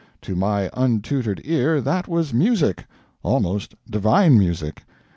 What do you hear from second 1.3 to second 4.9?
ear that was music almost divine music.